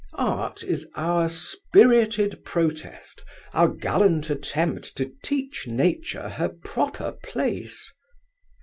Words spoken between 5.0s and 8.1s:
teach Nature her proper place.